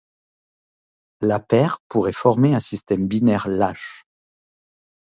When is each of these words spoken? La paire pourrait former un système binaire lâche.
La 1.21 1.39
paire 1.39 1.77
pourrait 1.87 2.11
former 2.11 2.55
un 2.55 2.59
système 2.59 3.07
binaire 3.07 3.47
lâche. 3.47 4.07